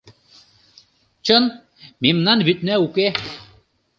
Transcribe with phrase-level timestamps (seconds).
[1.25, 1.43] Чын,
[2.03, 3.07] мемнан вӱдна уке.